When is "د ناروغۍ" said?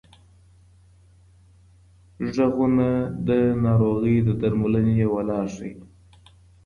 3.27-4.17